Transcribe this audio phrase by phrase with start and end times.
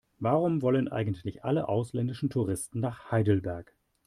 [0.17, 3.75] Warum wollen eigentlich alle ausländischen Touristen nach Heidelberg?